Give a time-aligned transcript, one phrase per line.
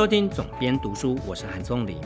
[0.00, 1.98] 收听总编读书，我是韩松林。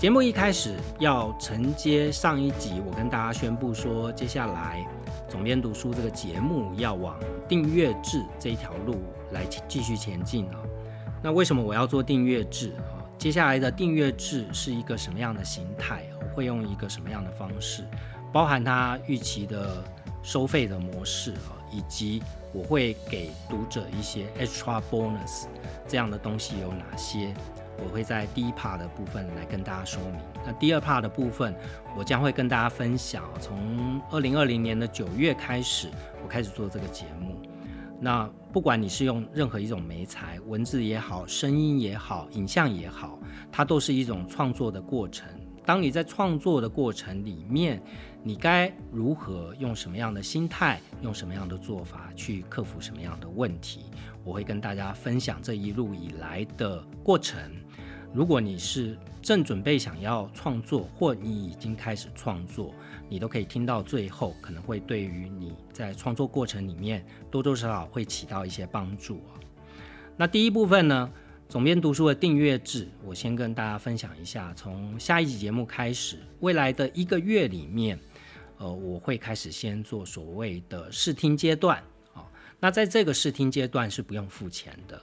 [0.00, 4.82] 节目一开始要承接上一集，我跟大家宣布说，接下来
[5.28, 9.02] 总编读书这个节目要往订阅制这一条路
[9.32, 10.56] 来继续前进啊。
[11.22, 13.04] 那为什么我要做订阅制啊？
[13.18, 16.06] 接下来的订阅制是一个什么样的形态？
[16.34, 17.84] 会用一个什么样的方式？
[18.32, 19.84] 包含它预期的
[20.22, 25.46] 收费的模式啊，以及我会给读者一些 extra bonus。
[25.88, 27.34] 这样的东西有哪些？
[27.84, 30.20] 我会在第一 part 的部分来跟大家说明。
[30.46, 31.52] 那第二 part 的部分，
[31.98, 33.24] 我将会跟大家分享。
[33.40, 35.88] 从二零二零年的九月开始，
[36.22, 37.34] 我开始做这个节目。
[38.00, 43.18] 那不管你是用任何一种媒材，文字也好，声音也好，影像也好，
[43.50, 45.28] 它都是一种创作的过程。
[45.66, 47.82] 当你在创作的过程里面，
[48.26, 53.80] 你该如何用什么样的心态，用什么样的做法去克服什么样的问题？
[54.24, 57.38] 我会跟大家分享这一路以来的过程。
[58.14, 62.74] 如果你是正准备想要创作，或你已经开始创作，
[63.10, 69.20] 你都可以听到最后，可能会对于你在创作过程里面多多少少会起到一些帮助。
[70.16, 71.12] 那第一部分呢？
[71.46, 74.52] 总编读书的订阅制，我先跟大家分享一下。
[74.54, 77.98] 从下一集节目开始，未来的一个月里面，
[78.64, 81.76] 呃，我会开始先做所谓的试听阶段
[82.14, 82.24] 啊。
[82.58, 85.02] 那在这个试听阶段是不用付钱的，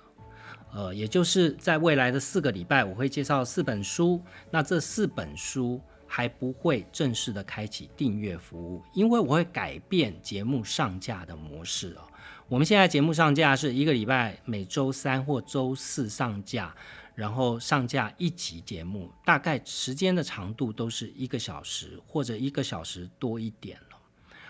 [0.73, 4.19] 呃，也就是在未来的四个礼拜，我会介绍四本书。
[4.49, 12.01] 那这四本书还不会正式的开启订阅服务，因为我会改变节目上架的模式哦。
[12.47, 16.75] 我们现在节目上架是一个礼拜每周三或周四上架，
[17.15, 23.97] 然后上架一集节目，大概时间的长度都是一个小时或者一个小时多一点了。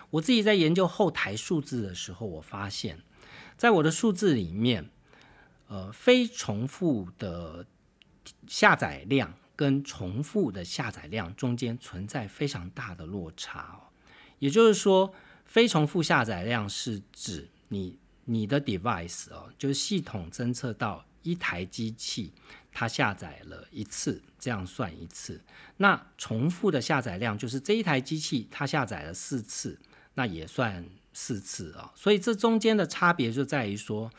[0.10, 3.00] 我自己在研究后台数字的时候，我发现，
[3.58, 4.90] 在我的数字里面，
[5.68, 7.66] 呃，非重复的
[8.48, 13.88] 下载量跟重复的下载量中间存在非常大的落差哦。
[14.40, 15.14] 也就是说，
[15.46, 22.32] 非重复下载量是指你你的 device 哦，就是系统侦测到一台机器
[22.72, 25.42] 它下载了一次，这样算一次。
[25.78, 29.80] 那重复的下载量就是这一台机器它下载了四次，
[30.14, 31.92] 那也算四次啊。
[31.96, 34.12] 所以这中间的差别就在于说，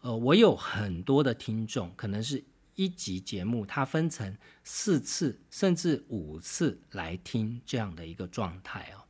[0.00, 9.04] 呃，我有很多的听众，可能是一集节目它分成四次甚至五次来听这样的一个状态哦。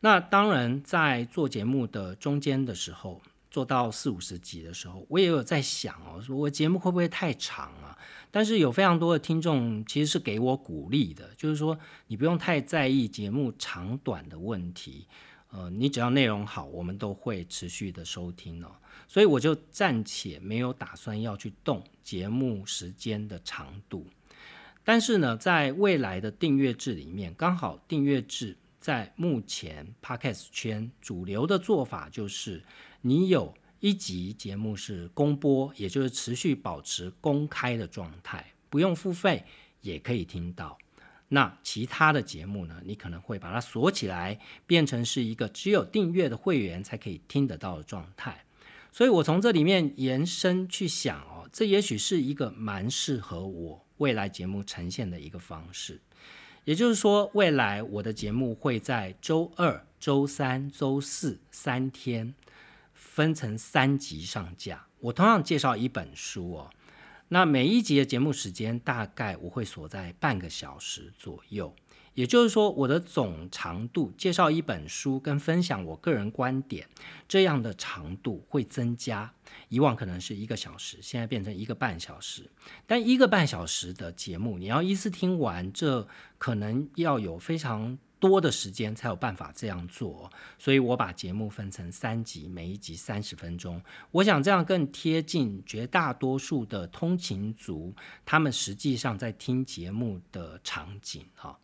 [0.00, 7.96] 那当然，在做节目的中间的时候，做到四五十集的时候，我也有在想哦，说我节目会不会太长啊？
[8.30, 15.06] 但是有非常多的听众其实是给我鼓励的，就是说你不用太在意节目长短的问题，
[15.50, 18.68] 呃，你只要内容好，我们都会持续的收听哦。
[19.06, 24.06] 所以我就暂且没有打算要去动节目时间的长度。
[24.84, 28.56] 但是呢，在未来的订阅制里面，刚好订阅制。
[28.80, 32.62] 在目前 Podcast 圈主流的做法就是，
[33.00, 39.44] 你有一集节目是公播，也就是持续保持公开的状态，不用付费
[39.80, 40.76] 也可以听到。
[41.28, 48.44] 那其他的节目呢，你可能会把它锁起来，变成是一个只有订阅的会员才可以听得到的状态。
[48.90, 56.00] 所以我从这里面延伸去想哦，这也许是一个蛮适合我未来节目呈现的一个方式。
[56.64, 62.34] 也就是说，未来我的节目会在周二、周三、周四三天
[63.18, 64.86] 分成三集上架。
[65.00, 66.70] 我同样介绍一本书哦，
[67.30, 71.74] 那每一集的节目时间大概我会锁在半个小时左右。
[72.14, 76.88] 也就是说，我的总长度介绍一本书跟分享我个人观点
[77.26, 79.32] 这样的长度会增加。
[79.68, 82.48] 以往可能是一个小时，现在变成一个半小时。
[82.86, 86.06] 但一个半小时的节目，你要一次听完，这
[86.38, 90.30] 可能要有非常多的时间才有办法这样做。
[90.58, 93.82] 所以我把节目分成三集，每一集三十分钟。
[94.10, 97.94] 我想这样更贴近绝大多数的通勤族，
[98.24, 101.58] 他们实际上在听节目的场景哈。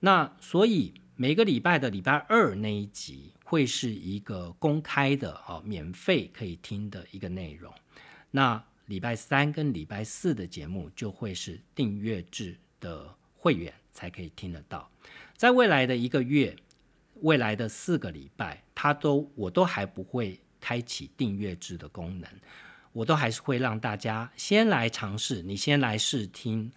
[0.00, 7.72] 那所以每个礼拜的礼拜二那一集会是一个公开的哦，免费可以听的一个内容。
[8.30, 14.91] 那礼拜三跟礼拜四的节目就会是订阅制的会员才可以听得到。
[15.42, 16.54] 在未来的一个月、
[17.22, 22.30] 未来的四个礼拜，它都我都还不会开启订阅制的功能，
[22.92, 26.70] 我都还是会让大家先来尝试，你先来试听。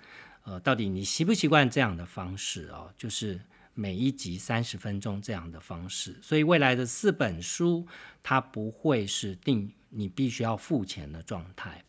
[0.45, 2.91] 呃，到底你习不习惯这样的方式哦？
[2.97, 3.39] 就是
[3.75, 7.85] 每一集三十分钟这样的方式，所以未来的四本书
[8.23, 11.83] 它不会是定你必须要付钱的状态。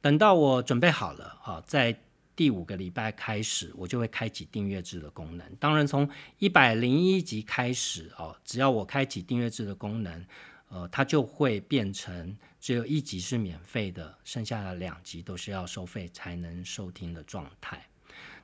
[0.00, 2.00] 等到我准备好了啊，在
[2.40, 5.46] 第五个礼拜开始，我就会开启订阅制的功能。
[5.56, 6.08] 当然，从
[6.38, 10.24] 一百零一集开始哦，只要我开启订阅制的功能，
[10.70, 17.86] 呃，它就会变成只有一集是免费的，剩下的两集都是要收费才能收听的状态。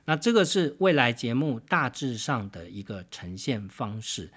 [0.05, 4.31] 那这个是未来节目大致上的一个呈现方式。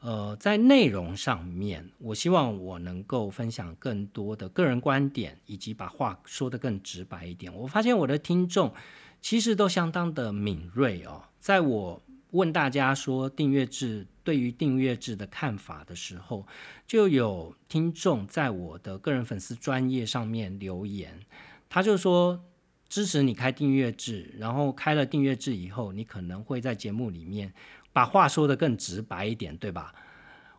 [0.00, 7.54] 呃，在内容上面，我希望我能够分享更多的个人观点，以及把话说得更直白一点。
[7.54, 8.72] 我发现我的听众
[9.20, 11.22] 其实都相当的敏锐哦。
[11.38, 16.46] 在我问大家说订阅制对于订阅制的看法的时候，
[16.86, 21.20] 就有听众在我的个人粉丝专业上面留言，
[21.68, 22.42] 他就说
[22.88, 27.52] 支持你开订阅制，然后开了订阅制以后，你可能会在节目里面。
[27.92, 29.94] 把话说的更直白一点，对吧？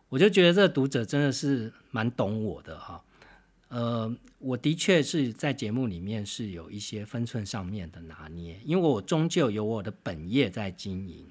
[0.08, 3.02] 我就觉得这读者真的是蛮懂我的哈。
[3.68, 11.26] 呃，我的确是在节目里面是有一些分寸上面的拿捏，因为我终究有我的本业在经营。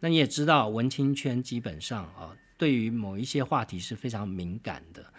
[0.00, 5.12] 那你也知道，文青圈基本上啊，对于某一些话题是非常敏感的，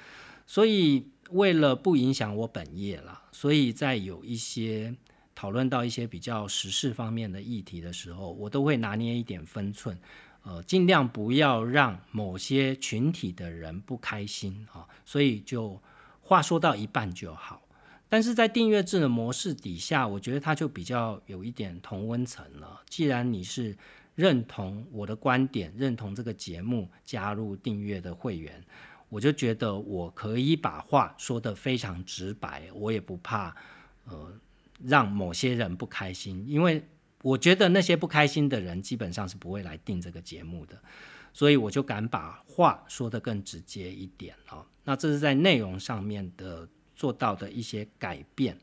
[0.46, 4.96] 所以为了不影响我本业啦，所以在有一些。
[5.38, 9.96] 讨论到一些比较时事方面的议题的时候，我都会拿捏一点分寸，
[10.42, 14.88] 呃，尽量不要让某些群体的人不开心啊。
[15.06, 15.80] 所以就
[16.22, 17.62] 话说到一半就好。
[18.10, 22.82] 但是在订阅制的模式底下，我觉得它就比较有一点同温层了。
[22.90, 23.78] 既然你是
[24.16, 28.66] 认同我的观点，认同这个节目，加入订阅的会员，
[29.08, 33.56] 我就觉得我可以把话说得非常直白，我也不怕，
[34.06, 34.34] 呃。
[34.84, 36.84] 让某些人不开心，因为
[37.24, 40.80] 我觉得那些不开心的人基本上是不会来订这个节目的，
[41.34, 44.64] 所以我就敢把话说得更直接一点哦。
[44.84, 48.58] 那这是在内容上面的做到的一些改变。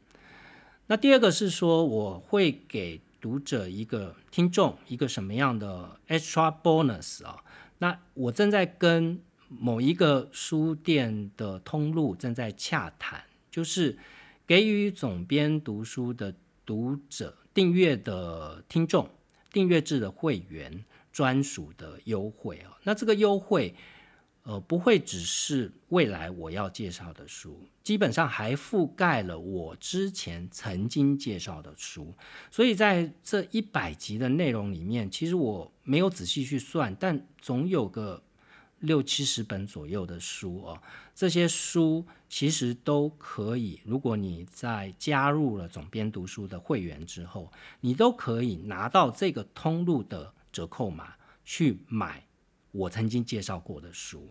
[0.87, 7.43] 那第二个是说，我会给读者一个听众一个什么样的 extra bonus 啊？
[7.78, 13.99] 那我正在跟某一个书店的通路正在洽谈，就是。
[14.46, 16.35] 给予总编读书的
[16.67, 19.08] 读者订阅的听众
[19.50, 23.75] 订阅制的会员专属的优惠啊，那这个优惠
[24.43, 32.12] 呃不会只是未来我要介绍的书，基本上还覆盖了我之前曾经介绍的书，
[32.50, 38.23] 所以在这一百集的内容里面，其实我没有仔细去算，但总有个。
[38.81, 40.81] 六七十本左右的书哦，
[41.15, 43.81] 这些书其实都可以。
[43.85, 47.50] 如果你在加入了总编读书的会员之后，
[47.81, 52.25] 你都可以拿到这个通路的折扣码去买
[52.73, 54.29] 我曾经介绍过的书。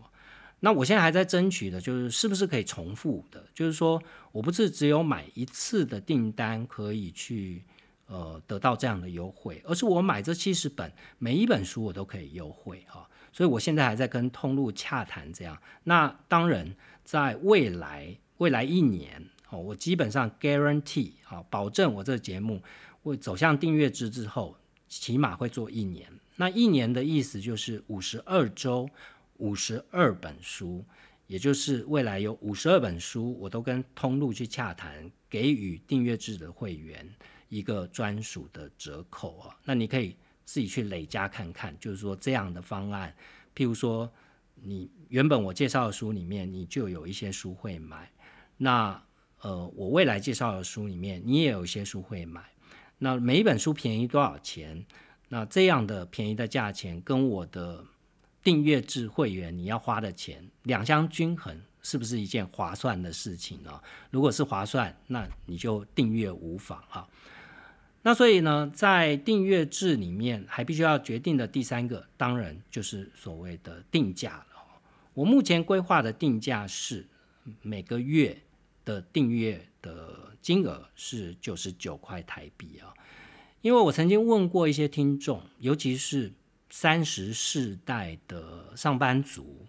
[0.59, 4.01] 那我现在还在争取的就是是不是可以重复的，就是说
[4.31, 7.63] 我不是只有买一次的订单可以去
[8.05, 13.09] 呃得到这样的优惠，而是我买这七十本每一本书我都可以优惠哈。
[13.33, 15.59] 所以我现在还在跟通路洽谈，这样。
[15.83, 22.61] 那当然，在未来未来一年哦，我基本上 guarantee 啊，保证我这个节目
[23.01, 24.55] 会走向订阅制之后，
[24.87, 26.07] 起码会做一年。
[26.35, 28.87] 那一年的意思就是五十二周，
[29.37, 30.85] 五十二本书，
[31.25, 37.09] 也就是未来有五十二本书，我都跟通路去洽谈，给予订阅制的会员
[37.49, 39.57] 一个专属的折扣啊。
[39.65, 40.15] 那你可以。
[40.45, 43.15] 自己去累加看看，就是说这样的方案，
[43.55, 44.11] 譬如说
[44.55, 48.11] 你原本我介绍的书里面，你就有一些书会买，
[48.57, 49.03] 那
[49.41, 52.43] 呃我未来介绍的书里面，你也有一些书会买，
[52.97, 54.85] 那每一本书便宜多少钱？
[55.29, 57.83] 那这样的便宜的价钱跟我的
[58.43, 63.81] 订阅制会员你要花的钱两相均衡，是不是一件划算的事情呢？
[64.11, 67.07] 如果是划算，那你就订阅无妨啊。
[68.05, 74.45] 那所以呢，在订阅制里面，还必须要决定的第三个，当然就是所谓的定价了。
[75.13, 77.05] 我目前规划的定价是
[77.61, 78.37] 每个月
[78.83, 82.93] 的订阅的金额是九十九块台币啊。
[83.61, 86.33] 因为我曾经问过一些听众，尤其是
[86.69, 89.65] 三十世代的上班族，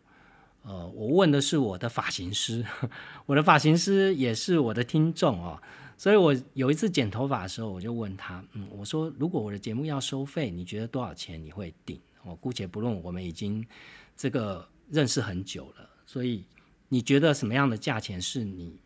[0.63, 2.65] 呃，我问的是我的发型师，
[3.27, 5.63] 我的发型师也是我的听众啊。
[6.05, 11.99] 所以我有一次剪头发的时候，我就问他，嗯，我说如果我的节目要收费，你觉得多少钱你会定？
[12.25, 13.67] 我姑且不论，我们已经
[14.15, 16.45] 这个认识很久了，所以
[16.91, 18.79] 你觉得什么样的价钱是你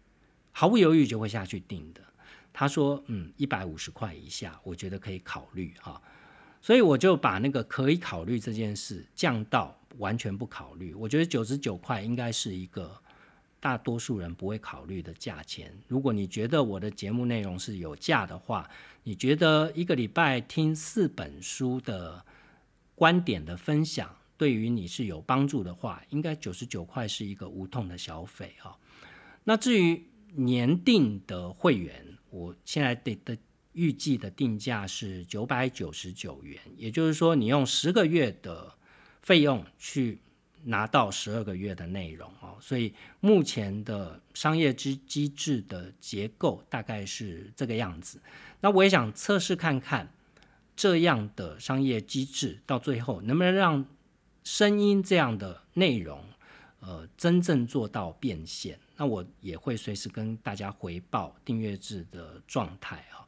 [0.52, 2.00] 毫不犹豫就会下去定的？
[2.52, 6.00] 他说，嗯，一百五十块以下，我觉得可以考虑哈。
[6.62, 10.94] 所以我就把那个可以考虑这件事降到完全不考虑。
[10.94, 12.96] 我觉得九十九块应该是一个。
[13.60, 15.76] 大多数人不会考虑的价钱。
[15.88, 18.68] 如果你觉得我的节目内容是有价的话，
[19.02, 22.24] 你觉得一个礼拜听四本书的
[22.94, 28.76] 观点的分享，对于你是有帮助的话，应该九十九块是一个无痛的小费啊。
[29.44, 33.36] 那至于年定的会员，我现在的的
[33.72, 38.74] 预计的定价是九百九十九元，也就是说，你用十个月的
[39.22, 40.20] 费用去。
[40.68, 48.20] 拿到十二个月的内容哦，所以目前的商业机机制的结构大概是这个样子。
[48.60, 50.12] 那我也想测试看看
[50.76, 53.84] 这样的商业机制到最后能不能让
[54.44, 56.22] 声音这样的内容
[56.80, 58.78] 呃真正做到变现。
[58.96, 63.27] 那我也会随时跟大家回报订阅制的状态啊。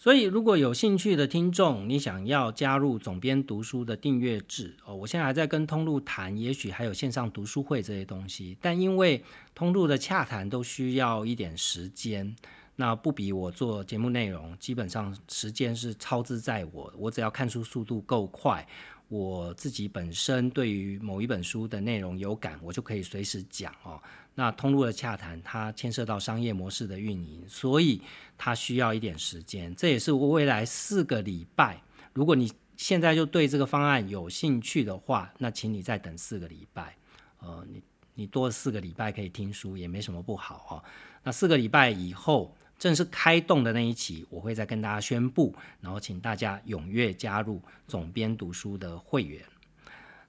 [0.00, 9.24] 所以，如果有兴趣的听众，你想要加入总编读书的订阅制哦，我现在还在跟通路谈，也许还有线上读书会这些东西，但因为
[9.56, 12.32] 通路的洽谈都需要一点时间，
[12.76, 18.64] 那不比我做节目内容，基本上时间是超支在我，我只要看书速度够快。
[19.08, 24.00] 我自己本身对于某一本书的内容有感，我就可以随时讲哦。
[24.38, 28.00] 那通路的洽谈，它牵涉到商业模式的运营，所以
[28.36, 29.74] 它需要一点时间。
[29.74, 36.94] 这也是我未来四个礼拜，如果你现在就对这个方案有兴趣的话，那请你再等四个礼拜。
[37.40, 37.82] 呃，你
[38.14, 40.84] 你多四个礼拜可以听书，也没什么不好哦。
[41.24, 42.54] 那四个礼拜以后。
[42.78, 49.42] 正式开动的那一期，我会再跟大家宣布，然后请大家踊跃加入总编读书的会员。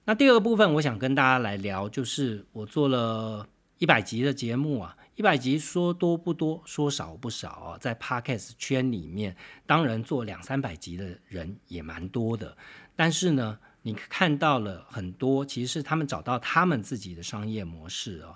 [0.04, 3.46] 那第二个部分，我想跟大家来聊，就是我做了
[3.80, 9.34] 一百集的节目啊，一百集说多不多，说少不少啊，在 Podcast 圈里面，
[9.66, 12.54] 当然做两三百集的人也蛮多的，
[12.94, 18.34] 但是呢，你看到了很多，其实是他们找到他们自己的商业模式啊。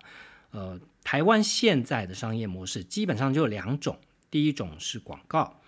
[0.52, 3.98] 呃，台湾现在的商业模式基本上就两种，
[4.30, 5.60] 第一种是广告，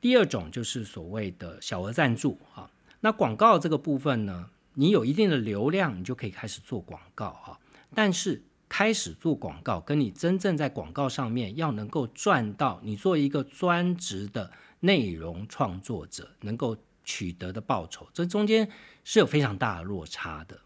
[0.00, 2.70] 第二种就是所谓的小额赞助啊。
[3.00, 7.60] 那广告这个部分呢，你有一定的流量，你就可以开始做广告啊。
[7.94, 14.50] 但是开始做广告，跟你真正在广告上面要能够赚到，你做一个专职的
[14.80, 16.74] 内容创作者能够
[17.04, 18.70] 取得的报酬，这中间
[19.04, 20.58] 是有非常大的落差的。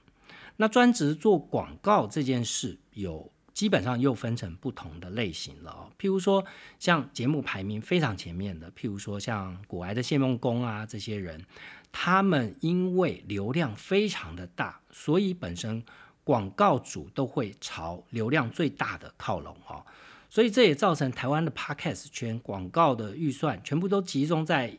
[0.56, 3.32] 那专职做广告这件事有。
[3.54, 6.44] 基本上又分成不同的类型了哦，譬如说
[6.80, 11.40] 像节目排名非常前面的，譬如说像古埃的谢梦工啊这些人，
[11.92, 15.84] 他们因为流量非常的大，所以本身
[16.24, 19.86] 广告主都会朝流量最大的靠拢哦，
[20.28, 24.76] 所以这也造成台湾的 podcast 圈广告的预算全部都集中在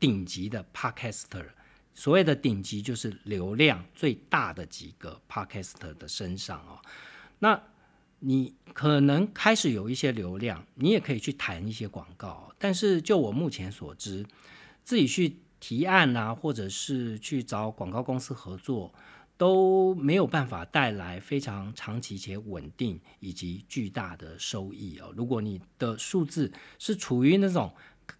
[0.00, 1.46] 顶级的 podcaster，
[1.92, 6.80] 所谓的顶级就是流量最大的几个 podcaster 的身上哦，
[7.40, 7.60] 那。
[8.26, 14.24] 你可能开始有一些流量，你也可以去谈一些广告，但是就我目前所知，
[14.82, 18.94] 自己去提案啊，或者是去找广告公司合作，
[19.36, 25.12] 都没有办法带来非常长期且稳定以及巨大的收益哦。
[25.16, 27.74] 如果你的数字是处于那种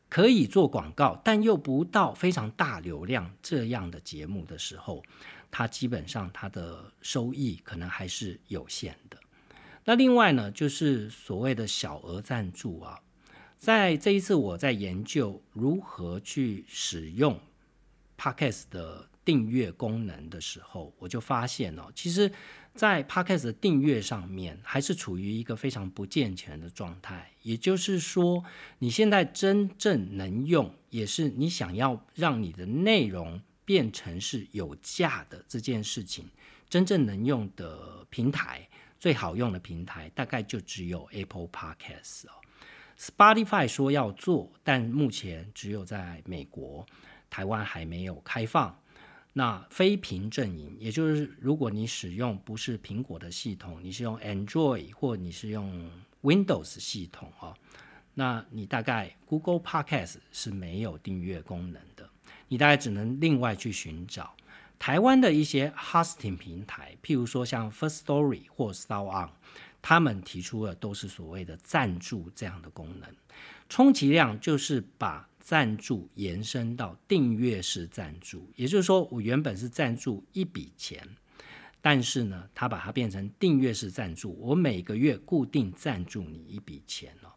[0.08, 5.02] 可以做广告，但又不到非常大流量这样的节目的时候，
[5.50, 9.18] 它基本上它的收益可能还是有限的。
[9.84, 13.00] 那另外呢，就是所谓的小额赞助啊，
[13.58, 17.38] 在这一次我在研究如何去使用
[18.16, 22.30] Podcast 的订阅功能的时候，我就发现哦，其实，
[22.74, 27.30] 在 Podcast 的订阅上面还是处于一个非常不健全的状态。
[27.42, 28.44] 也就是说，
[28.78, 36.28] 你现在真正能用，也是你想要让你的内容变成是有价的这件事情，
[36.68, 38.68] 真正能用的平台。
[38.96, 42.40] 最好用的平台大概就只有 Apple Podcast 哦
[42.98, 46.86] ，Spotify 说要做，但目前只有在美国、
[47.28, 48.74] 台湾还没有开放。
[49.36, 55.90] 那非屏阵营，也就是如果你使用不是苹果的系统，你是用 Android 或你是用
[56.22, 57.52] Windows 系统哦，
[58.14, 62.08] 那你大概 Google Podcast 是没有订阅功能的，
[62.46, 64.34] 你大概只能另外去寻找。
[64.78, 69.30] 台湾的一些 hosting 平台，譬如说像 First Story 或 s t a r On，
[69.82, 73.08] 他们提出的都是所谓的赞助这样的功能。
[73.68, 81.06] 充其量就是把赞助延伸到订阅式赞助，也就是说，我原本是赞助一笔钱，
[81.82, 87.28] 但是呢，他把它变成订阅式赞助，我每个月固定赞助你一笔钱哦。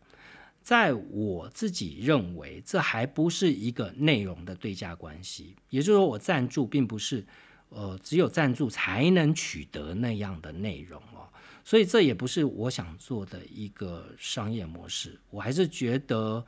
[0.64, 5.58] 在我自己认为，这还不是一个内容的对价关系。
[5.70, 7.26] 也就是说，我赞助并不是，
[7.68, 11.28] 呃，只有赞助才能取得那样的内容哦。
[11.66, 15.20] 所以这也不是我想做的一个商业模式。
[15.30, 16.46] 我还是觉得，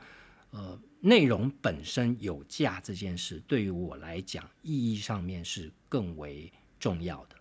[0.52, 7.36] 呃，内容本身有价这件事，对于我来讲，意义上面是更为重要的。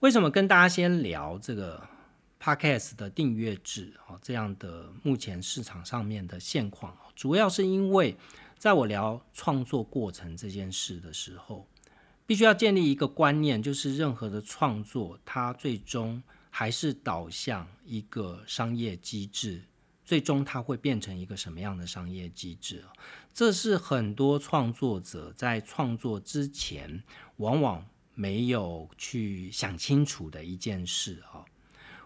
[0.00, 1.86] 为什么跟大家先聊这个
[2.40, 4.18] podcast 的订阅制啊？
[4.22, 8.16] 这样的目前市场上面的现况，主要是因为
[8.58, 11.66] 在我聊创作过程这件事的时候。
[12.26, 19.60] 必须要建立一个观念，就是任何的创作，它最终还是导向一个商业机制。
[20.04, 22.84] 最终它会变成一个什么样的商业机制？
[23.32, 27.02] 这是很多创作者在创作之前，
[27.38, 27.84] 往往
[28.14, 31.44] 没有去想清楚的一件事啊。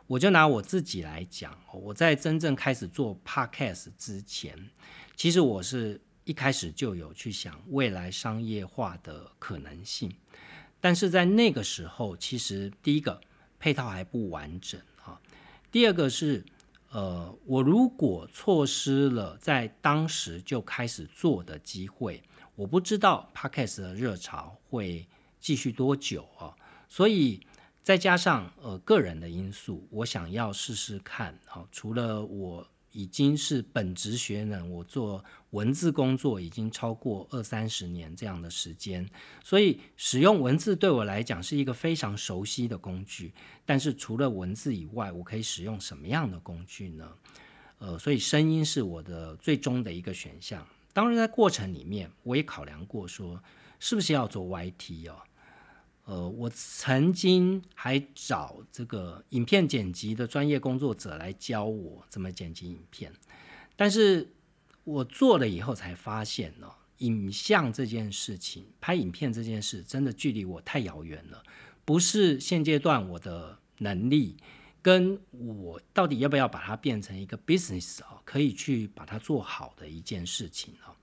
[0.07, 4.71] 我就拿我自己来讲，我在真正开始做 podcast 之前，
[5.17, 6.01] 其实我是。
[6.25, 10.15] 一开始就有去想未来商业化的可能性，
[10.79, 13.19] 但是在那个时候，其实第一个
[13.59, 15.19] 配套还不完整啊，
[15.73, 16.45] 第二个是
[16.91, 22.23] 呃，我如果错失了在当时就开始做的机会，
[22.55, 25.07] 我不知道 Podcast 的热潮会
[25.39, 26.55] 继续多久啊，
[26.89, 27.41] 所以
[27.83, 32.67] 再加上呃个人的因素，我想要试试看啊，除了我。
[32.99, 39.09] 已经是本职学能，我做文字工作已经超过二三十年这样的时间，
[39.45, 43.33] 所以使用文字对我来讲是一个非常熟悉的工具。
[43.65, 47.09] 但是除了文字以外，我可以使用什么样的工具呢？
[47.79, 50.67] 呃，所以声音是我的最终的一个选项。
[50.93, 53.41] 当然，在过程里面我也考量过，说
[53.79, 55.15] 是不是要做 YT 哦。
[56.09, 63.13] 呃，我曾经还找这个影片剪辑的专业工作者来教我怎么剪辑影片，
[63.77, 64.33] 但是
[64.85, 66.67] 我做了以后才发现呢，
[67.01, 71.43] 影像这件事情，拍影片这件事，真的距离我太遥远了，
[71.85, 74.39] 不是现阶段我的能力，
[74.81, 80.97] 跟我到底要不要把它变成一个 business 啊，可以去把它做好的一件事情啊。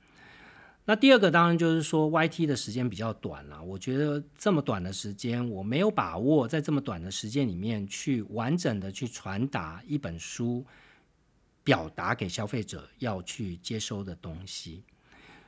[0.88, 3.62] 那第二个当然就是说，YT 的时间比较短了。
[3.64, 10.64] 我觉得这么短的时间，我没有把握在这么短的时间里面去完整的去传达一本书，
[11.64, 14.84] 表达给消费者要去接收的东西。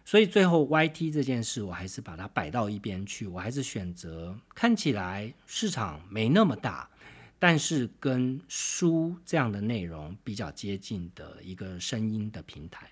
[0.03, 3.27] 所以最后 YT 这件事，我还是把它摆到一边去。
[3.27, 6.89] 我还是选择看起来市场没那么大，
[7.37, 12.89] 但是跟书这样的内容比较接近的一个声音的平台。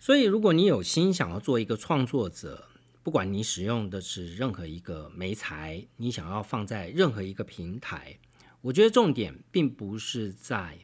[0.00, 2.68] 所以，如果你有心想要做一个创作者，
[3.02, 8.18] 不管你使用的是任何一个媒材，你想要放在任何一个平台，
[8.60, 10.78] 我觉得重点并不是在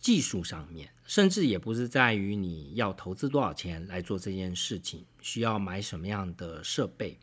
[0.00, 7.18] 技术上面，甚至也不是在于你要投资多少钱来做这件事情，需要买什么样的设备。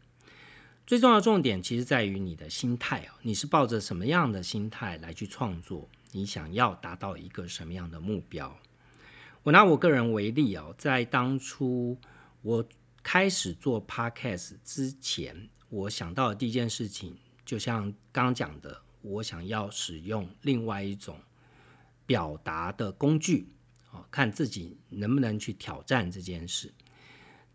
[0.86, 5.90] 最重要的重点其实在于你的心态啊，你是抱着什么样的心态来去创作？
[6.12, 8.56] 你想要达到一个什么样的目标？
[9.46, 11.96] 我拿我个人为例哦，在当初
[12.42, 12.68] 我
[13.04, 21.20] 开始做 podcast 之前，我想到的第一件事情，就像刚讲的，我想要使用另外一种
[22.08, 23.50] 表达的工具，
[23.92, 26.74] 哦，看自己能不能去挑战这件事。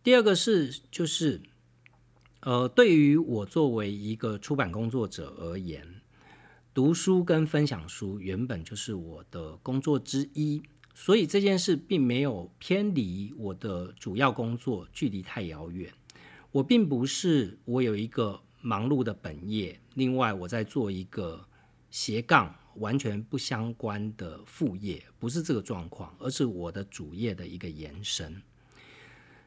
[0.05, 1.43] 第二个是，就是，
[2.43, 6.01] 呃，对于我作为一个出版工作者而言，
[6.73, 10.63] 读书跟分享书原本就是我的工作之一。
[10.93, 15.91] 所以这件事并没有偏离我的主要工作，距离太遥远。
[16.53, 21.47] 我并不是我有一个忙碌的本业，另外我在做一个
[21.91, 28.43] 斜杠完全不相关的副业，不是这个状况，而是我的主业的一个延伸。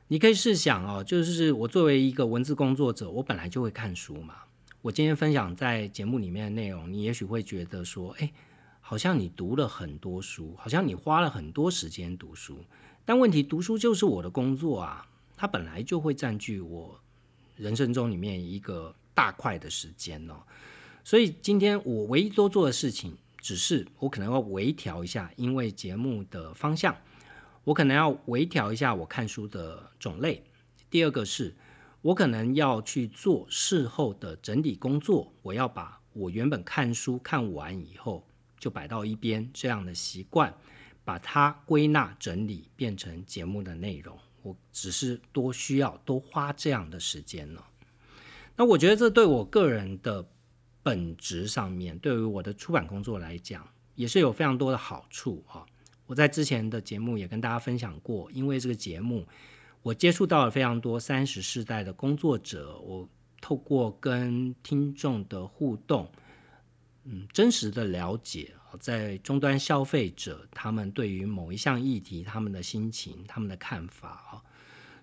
[0.08, 4.36] 你可以试想哦，就是我作为一个文字工作者，我本来就会看书嘛。
[4.82, 8.32] 我今天分享在节目里面的内容，你也许会觉得说，哎。
[8.86, 12.60] 好像你读了很多书，好像你花了很多时间读书，
[13.06, 17.00] 但问题读书就是我的工作啊，它本来就会占据我
[17.56, 20.44] 人生中里面一个大块的时间哦。
[21.02, 26.96] 所以今天我唯一多做的事情，只是我可能要微调一下，因为节目的方向，
[27.64, 30.44] 我可能要微调一下我看书的种类。
[30.90, 31.56] 第二个是，
[32.02, 38.28] 我可能要去做事后的整理工作，我要把我原本看书看完以后。
[38.64, 40.54] 就摆到一边，这样的习惯，
[41.04, 44.18] 把它归纳整理变成节目的内容。
[44.42, 47.68] 我只是多需要多花这样的时间了。
[48.56, 50.26] 那我觉得这对我个人的
[50.82, 55.66] 本职上面，对于我的出版工作来讲，也是有非常多的好处啊。
[56.06, 59.28] 我在之前的节目也跟大家分享过，因为这个节目，
[59.82, 63.10] 我接触到了非常多三十世代的工作者，我
[63.42, 66.10] 透过跟听众的互动。
[67.06, 74.44] 嗯真实的了解，在终端消费者他们对于某一项议题他们的心情、他们的看法啊，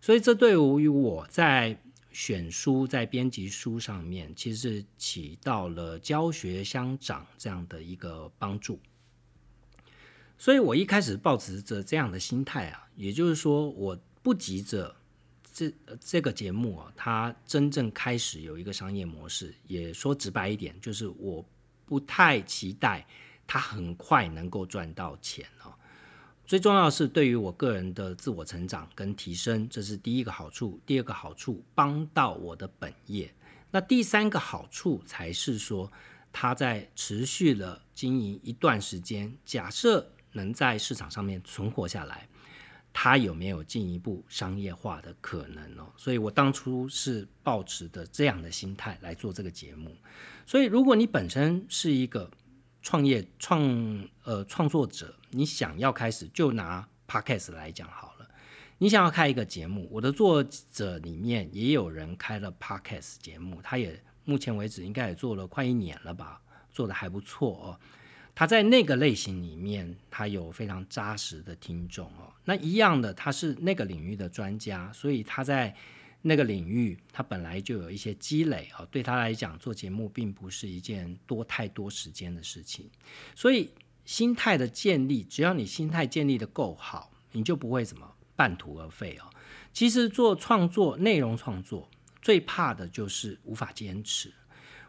[0.01, 1.79] 所以这对于我在
[2.11, 8.81] 选书、在编辑书上面，其实起到了教学相长这样的一个帮助。
[10.37, 14.97] 所以我一开始抱持着这样的心态啊，也就是说，我不急着
[15.53, 19.55] 这这个节目啊，它真正开始有一个商业模式。
[19.67, 21.45] 也说直白一点，就是我
[21.91, 23.05] 不太期待
[23.49, 25.75] 它很快能够赚到钱哦。
[26.47, 30.79] 最重要的是，对于我个人的自我成长跟提升，这是第一个好处。
[30.87, 33.35] 第二个好处，帮到我的本业。
[33.73, 35.91] 那第三个好处才是说，
[36.33, 40.13] 它在持续了经营一段时间，假设。
[40.33, 42.29] 能在市场上面存活下来，
[42.93, 45.93] 它有没有进一步商业化的可能哦？
[45.97, 49.97] 所以我当初是抱持的这样的心态来做这个节目。
[50.47, 52.31] 所以，如果你本身是一个
[52.83, 58.29] 创业创呃创作者，你想要开始，就拿 Podcast 来讲好了。
[58.79, 66.41] 你想要开一个节目，我的作者里面也有人开了 Podcast 节目，他也目前为止应该也做了快一年了吧，
[66.73, 67.81] 做的还不错哦。
[68.41, 72.33] 他在那个类型里面，他有非常扎实的听众哦。
[72.43, 75.77] 那一样的，他是那个领域的专家，所以他在
[76.23, 78.89] 那个领域，他本来就有一些积累哦。
[78.91, 82.89] 对他来讲，做节目并不是一件多太多时间的事情。
[83.35, 83.71] 所以
[84.07, 89.29] 心态的建立，只要你心态建立的够好，你就不会怎么半途而废哦。
[89.75, 91.87] 其实做创作、内容创作，
[92.23, 94.33] 最怕的就是无法坚持，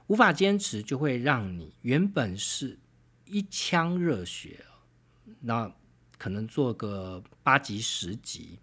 [0.08, 2.80] 无法坚持就会让你原本是。
[3.32, 4.66] 一腔热血，
[5.40, 5.74] 那
[6.18, 8.60] 可能做个八集十集，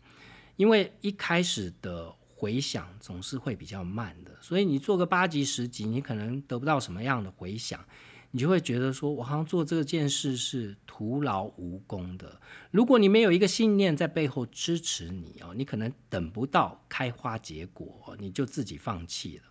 [0.56, 7.82] 因为一开始的回响总是会比较慢的，所以你做个八集十集，你可能得不到什么样的回响，
[8.30, 12.38] 你就会觉得说，我好像做这件事是徒劳无功的。
[12.70, 19.44] 如果你没有一个信念在背后支持你哦，你可能等不到开花结果，你就自己放弃了。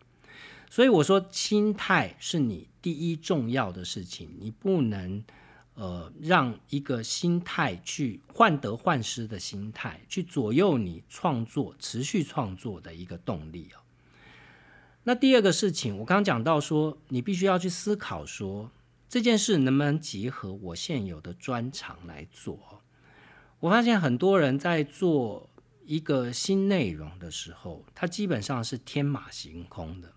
[0.70, 5.24] 所以我说，心态是你第一重要的事情，你不能
[5.76, 13.80] 呃让一个心态去患得患失的心态去左右你创作、持续创作的一个动力哦。
[15.04, 18.70] 那第二个事情，我刚讲到说，你必须要去思考说
[19.08, 22.82] 这件事能不能结合我现有的专长来做。
[23.62, 25.50] 我发现很多人在做
[25.86, 30.12] 一个新内容的时候，他基本上是天马行空的。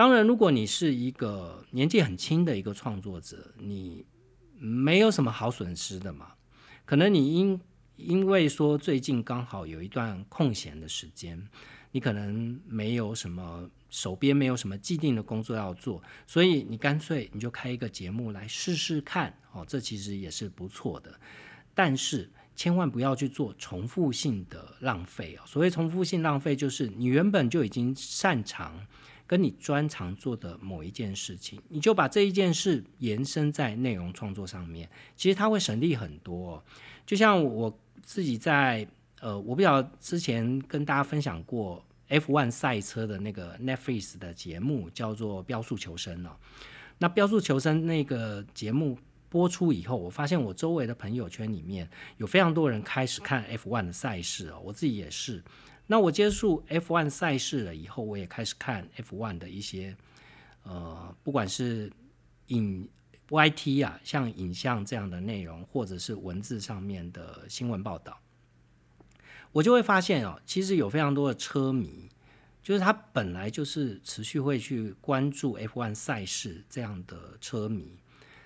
[0.00, 4.02] 当然，如果你是一个年纪很轻的一个创作者，你
[4.58, 6.32] 没有什么好损失的嘛。
[6.86, 7.60] 可能你因
[7.96, 11.46] 因为说最近刚好有一段空闲的时间，
[11.90, 21.20] 你可能没有什么手边没有什么既定的工作要做，所以你干脆你就开一个节目来试试看哦，这其实也是不错的。
[21.74, 25.42] 但是千万不要去做重复性的浪费哦。
[25.44, 28.86] 所谓重复性浪费，就是你原本就已经擅长。
[29.30, 36.60] 跟你专长做的某一件事情，你就把这一件事延伸在内容创作上面，其实它会省力很多。
[37.06, 38.84] 就像我自己在
[39.20, 46.34] 呃，我比较之前跟大家分享过 F1 赛车的那个 Netflix 的节目，叫做《标速求生》哦。
[46.98, 55.40] 那《标速求生》那个节目播出以后，我发现我周围的朋友圈里面有非常多人开始看 F1 的赛事哦，我自己也是。
[55.90, 59.96] 那我接触 F1 赛事了以后，我也开始看 F1 的一些，
[60.62, 61.92] 呃，不管是
[62.46, 62.88] 影
[63.28, 68.20] YT 啊，像影像这样的内容，或者是文字上面的新闻报道，
[69.50, 72.08] 我就会发现哦，其实有非常多的车迷，
[72.62, 77.98] 就是他本来就是持续会去关注 F1 赛事这样的车迷，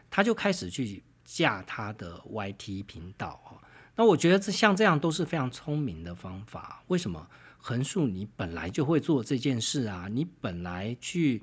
[0.09, 3.61] 他就开始去架他的 YT 频道哦。
[3.97, 6.83] 那我觉得这像这样都是非常聪明的方法。
[6.89, 7.29] 为什么？
[7.67, 11.41] 横竖你本来就会做这件事啊，你本来去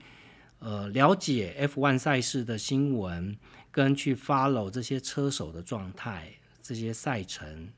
[0.59, 3.35] 呃了解 F1 赛事的新闻，
[3.71, 7.69] 跟去 follow 这些车手的状态、这些赛程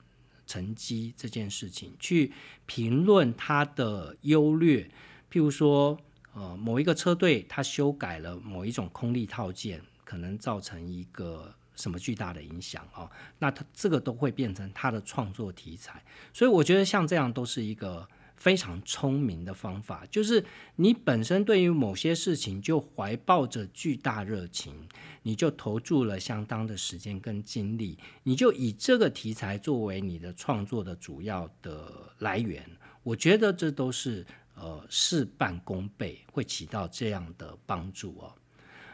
[0.46, 2.34] 成绩这件事情，去
[2.66, 4.90] 评论它的优劣。
[5.32, 5.98] 譬如说，
[6.34, 11.56] 呃，某一个车队它修改了某一种空力套件，可能造成一个。
[11.76, 13.10] 什么巨大的影响哦？
[13.40, 20.06] 那他这个都会变成他的创作题材，所以我觉得像这样都是一个非常聪明的方法。
[20.12, 20.44] 就是
[20.76, 24.88] 你本身对于某些事情就怀抱着巨大热情，
[25.24, 32.64] 你就投注了相当的时间跟精力，你就以这个题材作为你的创作的主要的来源。
[33.04, 38.34] 我觉得这都是呃事半功倍，会起到这样的帮助哦。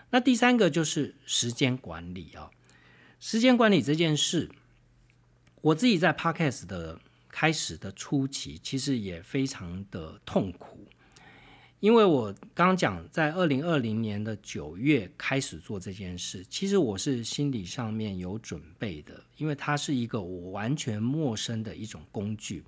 [0.10, 2.50] 那第三个就是时间管理啊，
[3.20, 4.50] 时间管理这件事，
[5.60, 10.88] 我自己在 Podcast 的开始的初期，其实也非常的痛苦。
[11.82, 22.64] 因为我刚讲，在二零二零年的九月开始做这件事，其实我是心理上面有准备的，因为它是一个我完全陌生的一种工具，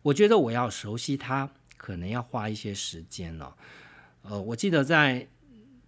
[0.00, 3.54] 我觉得我要熟悉它，可能要花一些时间了。
[4.22, 5.28] 呃，我记得在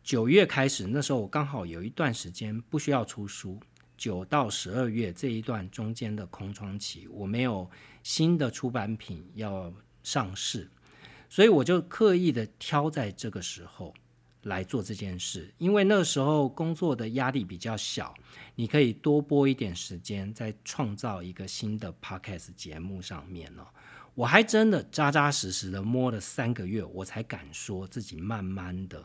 [0.02, 3.58] 九月开始，那时候我刚好有一段时间不需要出书，
[4.02, 7.70] 九到十二月这一段中间的空窗期，我没有
[8.02, 10.68] 新的出版品要上市。
[11.28, 13.94] 所以我就刻意的挑在这个时候
[14.42, 18.12] 来做这件事，因为那时候工作的压力比较小，
[18.56, 23.64] 你可以多播一点时间在创造一个新的 podcast 节目上面哦。
[24.16, 29.04] 我还真的扎扎实实的摸了三个月，我才敢说自己慢慢的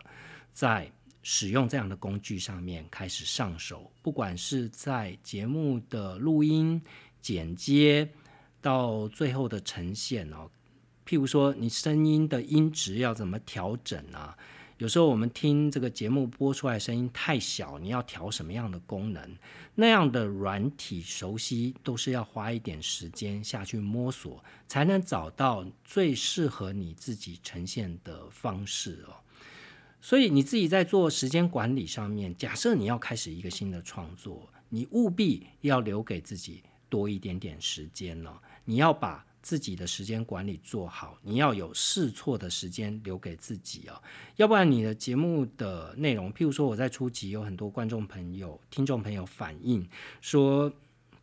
[0.54, 0.92] 在
[1.30, 6.82] 使用这样的工具上面开始上手，不管是在节目的录音、
[7.22, 8.10] 剪接
[8.62, 10.50] 到最后的呈现哦。
[11.06, 14.38] 譬如说，你声音的音质要怎么调整啊？
[14.78, 19.38] 有时候我们听这个节目播出来声音太小，你要调什么样的功能？
[19.76, 29.14] 那样的软体熟悉都是要花一点时间下去摸索，才能找到最适合你自己呈现的方式哦。
[30.00, 38.32] 所以你自己在做时间管理上面，假设你要开始一个新的创作，你务必要留给自己多一点点时间哦。
[38.64, 44.02] 你要把自己的时间管理做好，你要有试错的时间留给自己哦，
[44.36, 49.88] 要不然你的节目的内容，譬如说我在初期有很多观众朋友、听众朋友反映
[50.22, 50.72] 说，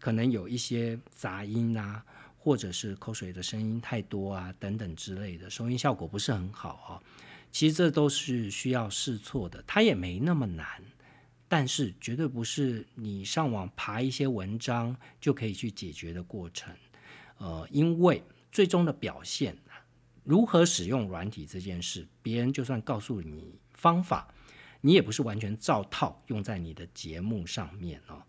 [0.00, 2.04] 可能有一些杂音啊，
[2.38, 7.00] 或者是口水的声音太多啊等等之类的，收音效果不是很好啊。
[7.54, 10.66] 其实这都是需要试错的，它也没那么难，
[11.46, 16.74] 但是绝对不是你上网爬一些文章就可以去解决的过程。
[17.38, 19.56] 呃，因为最终的表现，
[20.24, 24.34] 如何使用软体这件事，别人就算告诉你方法，
[24.80, 28.20] 你也不是完全照套用在你的节目上面哦。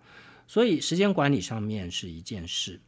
[0.45, 2.79] 所以时间管理上面是一件事。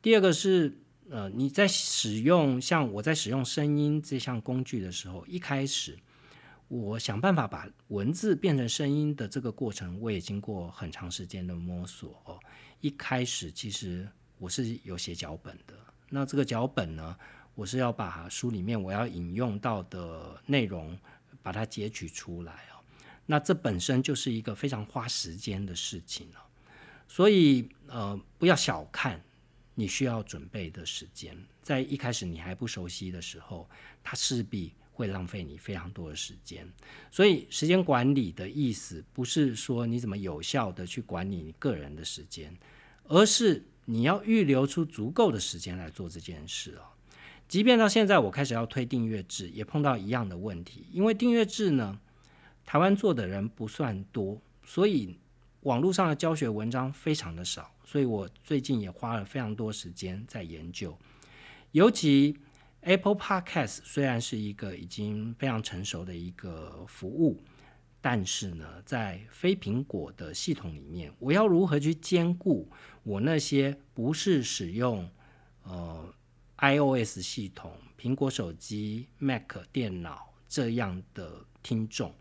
[0.00, 0.78] 第二个是，
[1.12, 5.98] 呃，你在使用像我在使用声音这项工具的时候，一开始
[6.68, 12.40] 我想办法把文字变成声音的这个过程，我也经过很长时间的摸索哦。
[12.80, 14.08] 一开始其实。
[14.38, 15.74] 我是有写脚本的，
[16.10, 17.16] 那这个脚本呢，
[17.54, 20.98] 我是要把书里面我要引用到的内容，
[21.44, 22.82] 把它截取出来哦。
[23.24, 26.40] 那这本身就是一个非常花时间的事情了，
[27.06, 29.22] 所以呃，不要小看
[29.74, 33.68] 你需要准备的时间，在一开始你还不熟悉的时候，
[34.02, 36.66] 它势必会浪费你非常多的时间。
[37.10, 42.56] 所以时间管理的意思，不是说你怎么有效的去管理你个人的时间，
[43.04, 43.64] 而是。
[43.84, 46.82] 你要预留出足够的时间来做这件事哦。
[47.48, 50.86] 即便到现在，我开始要推订阅制，也碰到一样的问题。
[50.92, 51.98] 因为订阅制呢，
[52.64, 55.18] 台湾做的人不算多，所以
[55.62, 57.70] 网络上的教学文章非常的少。
[57.84, 60.96] 所以我最近也花了非常多时间在研究。
[61.72, 62.38] 尤其
[62.82, 67.42] Apple Podcast 虽然是一个已经非常成熟的一个服务。
[68.04, 72.68] 但是呢，在非苹果的系统里面，我要如何去兼顾
[73.04, 75.08] 我那些不是使用
[75.62, 76.12] 呃
[76.58, 82.12] iOS 系统、苹果手机、Mac 电脑这样的听众？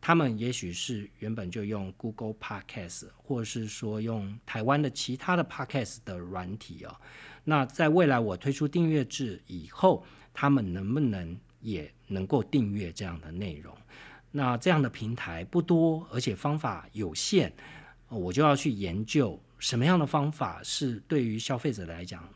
[0.00, 6.96] 他们也许是原本就用 Google Podcast，或者是说用台湾的其他的 Podcast 的软体哦。
[7.44, 13.76] 那在未来我推出订阅制以后，他们能不能也能够订阅这样的内容？
[14.30, 17.52] 那这样的平台不多，而且方法有限，
[18.08, 22.26] 我就要去研究什么样的方法是对于消费者来讲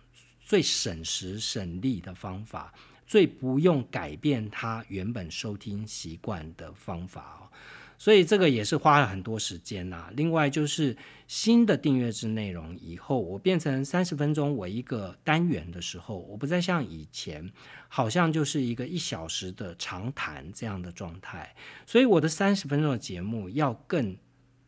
[0.40, 2.74] 最省时省力的方法，
[3.06, 7.50] 最不用改变他原本收听习惯的方法哦。
[7.96, 10.10] 所以这个也是花了很多时间呐。
[10.14, 10.94] 另外就是
[11.28, 17.48] 新的订阅制内容以后，我变成三十分钟为一个单元的时候，我不再像以前，
[17.88, 21.54] 好像就是一个一小时的长谈这样的状态。
[21.86, 24.14] 所以我的三十分钟的节目要更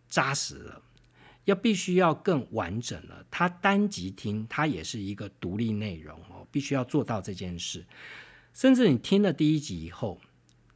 [0.09, 0.81] 扎实了，
[1.44, 3.27] 要必须要更完整了。
[3.29, 7.85] 它单集听，它也是一个独立内容哦，必须要做到这件事。
[8.56, 10.18] 甚至你听了第一集以后，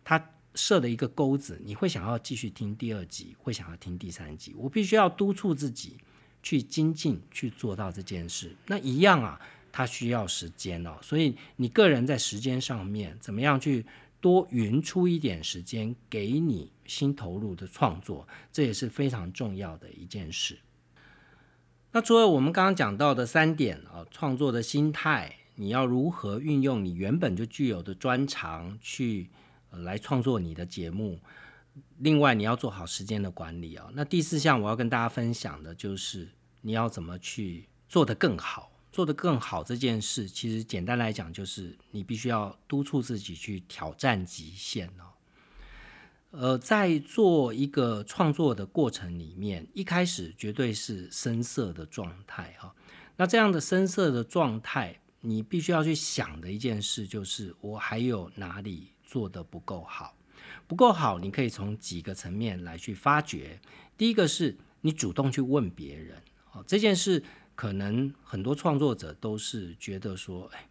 [0.05, 0.31] 它。
[0.57, 4.53] 设了一个钩子，你会想要继续听第二集，会想要听第三集。
[4.59, 5.97] 我必须要督促自己
[6.43, 8.57] 去精进，去做到这件事。
[8.67, 9.41] 那一样啊，
[9.71, 10.99] 它需要时间哦。
[11.03, 13.87] 所以你个人在时间上面怎么样去
[14.21, 20.59] 多匀出一点时间给你新投入的创作，这也是非常重要的一件事。
[21.93, 29.29] 那除了我们刚刚讲到的三点啊，创作的心态，你要如何运用你原本就具有的专长去
[29.71, 31.21] 来创作你的节目？
[31.99, 33.91] 另外，你要做好时间的管理啊。
[33.93, 36.31] 那第四项我要跟大家分享的就是
[36.63, 45.13] 你要怎么去做得更好，做得更好这件事，其实简单来讲就是你必须要督促自己去挑战极限哦。
[46.31, 52.75] 呃，在做一个创作的过程里面，一开始绝对是深色的状态哈。
[53.19, 60.17] 那这样的深色的状态，你必须要去想的一件事就是，我还有哪里做的不够好？
[60.67, 63.61] 不够好，你可以从几个层面来去发掘。
[63.97, 67.23] 第一个是你主动去问别人，哦，这件事
[67.55, 70.67] 可能很多创作者都是觉得说，哎。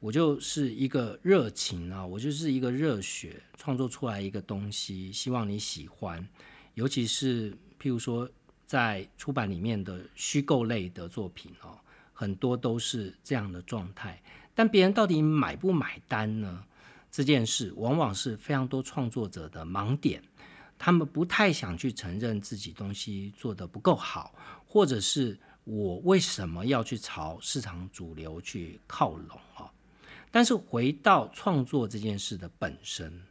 [0.00, 6.28] 我就是一个热情啊，我就是一个热血，创作出来一个东西，希望你喜欢。
[6.74, 8.28] 尤其是譬如说，
[8.66, 11.78] 在出版里面的虚构类的作品哦，
[12.14, 14.22] 很多都是这样的状态。
[14.54, 16.64] 但别人到底买不买单呢？
[17.10, 20.22] 这件事往往是非常多创作者的盲点。
[20.78, 24.34] 他们不太想去承认自己东西做得不够好，
[24.66, 29.70] 或者是我为什么要去朝市场主流去靠拢啊？
[30.30, 33.22] 但是回到创作这件事的本身，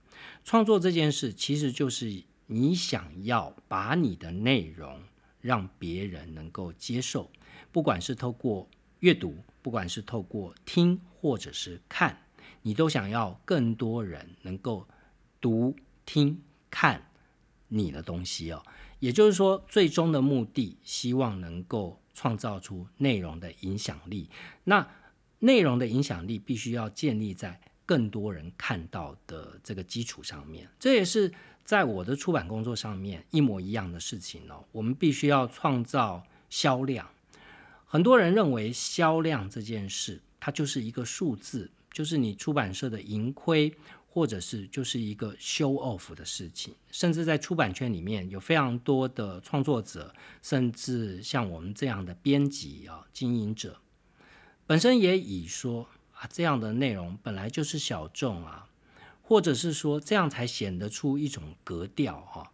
[0.45, 4.97] 创作这件事其实就是你想要把你的内容
[5.41, 7.29] 让别人能够接受，
[7.73, 12.17] 不管是透过阅读，不管是透过听或者是看，
[12.61, 14.87] 你都想要更多人能够
[15.41, 17.09] 读、听、看
[17.67, 18.63] 你的东西哦。
[18.99, 24.29] 也就是说，最终的目的希望能够创造出内容的影响力。
[24.63, 24.87] 那
[25.39, 31.33] 内容的影响力必须要建立在更多人看到的这个基础上面，这也是
[31.65, 34.63] 在我的出版工作上面一模一样的事情哦。
[34.71, 37.09] 我们必须要创造销量。
[37.93, 43.71] 很多人认为销量这件事，它就是一个数字，就是你出版社的盈亏，
[44.09, 46.73] 或者是就是一个 show off 的事情。
[46.89, 53.79] 甚至在出版圈里面有非常多的创作者，甚至像我们这样的编辑啊、经营者。
[54.65, 58.67] 本身也以说啊，这样的内容本来就是小众啊，
[59.21, 62.51] 或者是说这样才显得出一种格调哈。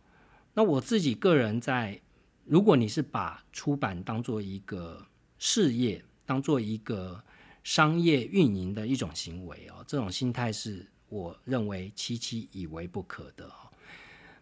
[0.55, 2.01] 那我自己个人在，
[2.43, 5.05] 如果你是把出版当做一个
[5.39, 7.23] 事业，当做一个
[7.63, 13.51] 商业运营的一种行为哦，这种心态是我认为七七以为不可的。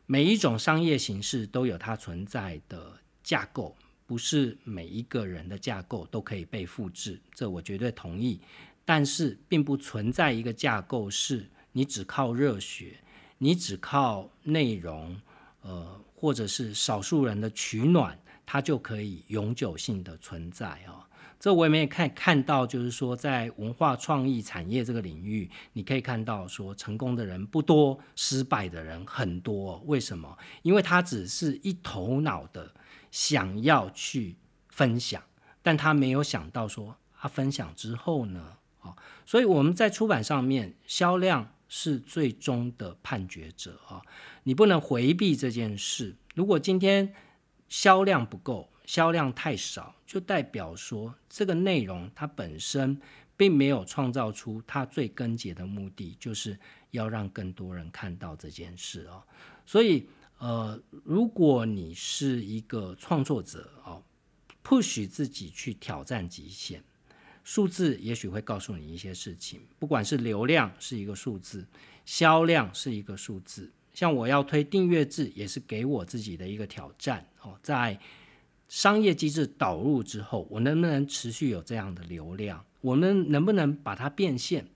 [0.05, 3.75] 每一种商业形式都有它存在的架构。
[4.07, 8.39] 不是每一个人的架构都可以被复制，这我绝对同意。
[8.85, 13.01] 但是，并不存在一个架构是你只靠热血，
[13.37, 15.21] 你只靠内容，
[15.59, 21.07] 呃，或者是少数人的取暖，它就可以永久性的存在啊。
[21.39, 29.83] 这我也没有看看到，就是说，在文化创意产业这个领域，你可以看到说，成功的人不多，失败的人很多。
[29.85, 30.35] 为什么？
[30.63, 32.73] 因为他只是一头脑的。
[33.09, 34.35] 想要去
[34.67, 35.23] 分享，
[35.63, 38.93] 但他没有想到说，他分享之后呢，啊，
[39.25, 44.01] 所以我们在出版上面，销量是最终的判决者啊，
[44.43, 46.17] 你不能回避这件事。
[46.35, 47.13] 如果今天
[47.69, 52.99] 销量不够，销量太少，就代表说这个内容它本身
[53.35, 56.57] 并没有创造出它最根结的目的，就是
[56.91, 59.23] 要让更多人看到这件事哦，
[59.65, 60.07] 所以。
[60.39, 64.03] 呃，如果你是一个创作者哦，
[64.61, 66.83] 不许自己去挑战极限，
[67.43, 69.59] 数字也许会告诉你一些事情。
[69.79, 71.65] 不管是流量是一个数字，
[72.05, 73.71] 销量是一个数字。
[73.97, 77.57] 像我要推订阅制，也是给我自己的一个挑战哦。
[77.63, 77.99] 在
[78.69, 82.63] 商业机制导入之后，我能不能持续有这样的流量？
[82.81, 84.67] 我们能不能把它变现？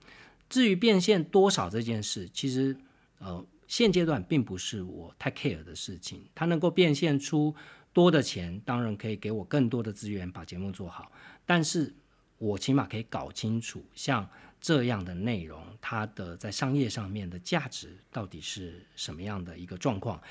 [0.48, 2.76] 至于变现多少这件事，其实
[3.20, 3.46] 呃。
[3.68, 7.54] 现阶段并不是我太 care 的事情，它能够变现出
[7.94, 11.10] 多的钱，当然可以给我更多的资源把节目做好。
[11.46, 11.94] 但是
[12.36, 14.28] 我起码可以搞清楚，像
[14.62, 20.22] 这样的内容，它的在商业上面的价值到底是什么样的一个状况。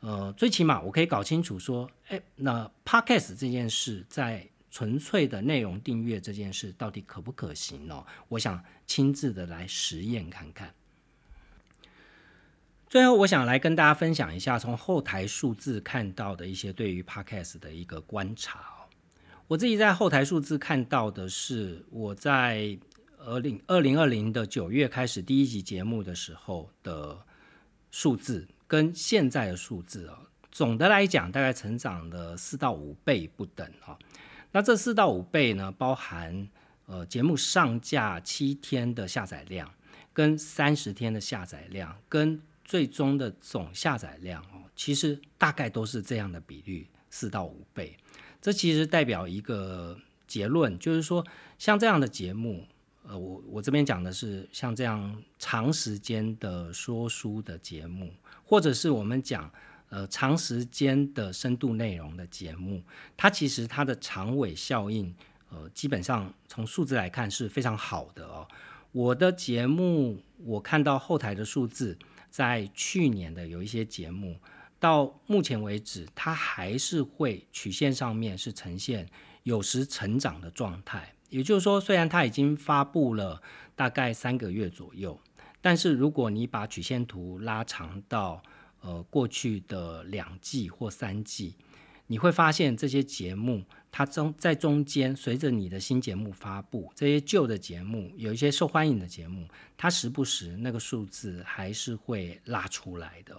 [0.00, 8.04] 呃，最起码我可以搞清楚说，哎，那 podcast 这件事在纯粹的内容订阅这件事到底可不可行呢？
[8.28, 10.72] 我想亲自的来实验看看。
[12.88, 18.86] 最后，我想来跟大家分享一下从后台数字看到的一些对于 Podcast 的一个观察。
[19.48, 22.78] 我自己在后台数字看到的是，我在
[23.24, 27.24] 二零二零二零的九月开始第一集节目的时候的
[27.90, 33.96] 数字，跟现在的数字啊，总的来讲大概成长了四到五倍不等啊。
[34.50, 36.48] 那这四到五倍呢，包含
[36.86, 39.72] 呃节目上架七天的下载量，
[40.12, 47.96] 跟三十天的下载量，跟最终的总下载量哦，其实大概都是这样的比率，四到五倍。
[48.40, 49.98] 这其实代表一个。
[50.24, 51.26] 结论就是说，
[51.58, 52.66] 像这样的节目，
[53.04, 58.12] 呃，我我这边讲的是像这样长时间的说书的节目，
[58.44, 59.50] 或者是我们讲
[59.88, 62.82] 呃长时间的深度内容的节目，
[63.16, 65.14] 它其实它的长尾效应，
[65.50, 68.46] 呃，基本上从数字来看是非常好的哦。
[68.92, 71.98] 我的节目，我看到后台的数字，
[72.30, 74.38] 在去年的有一些节目，
[74.78, 79.08] 到目前为止，它还是会曲线上面是呈现。
[79.44, 83.42] 有时成长的状态，也就是说，虽然它已经发布了
[83.74, 85.18] 大概三个月左右，
[85.62, 88.42] 但是如果你把曲线图拉长到
[88.82, 91.56] 呃过去的两季或三季，
[92.06, 103.34] 你会发现这些节目它中在中间，随着你的新节目发布，这些旧的节目有一些受欢迎的节目，它时不时那个数字还是会拉出来的。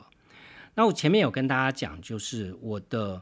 [0.74, 3.22] 那我前面有跟大家讲，就是我的。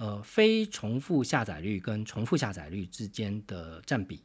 [0.00, 4.22] 呃，非重复下载率跟重复下载率之间的占比，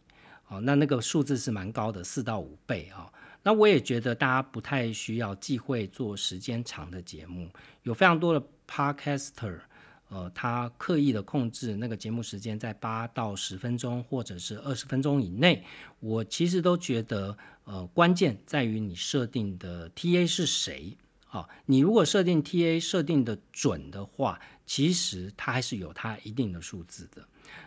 [0.48, 3.12] 哦，那那个数字是蛮高的，四到五倍啊。
[3.42, 7.50] 那我也觉得大家不太需要忌讳做时间长的节目，
[7.82, 9.62] 有非常多的 podcaster，
[10.10, 15.64] 呃，他刻意的控制那个节目时间在八到十分钟或者是二十分钟以内。
[16.00, 20.96] 我其实都觉得，呃，关键在于你设定的 TA 是谁。
[21.26, 24.40] 好，你如果设定 TA 设定的准的话。
[24.66, 27.26] 其实它还是有它一定的数字的。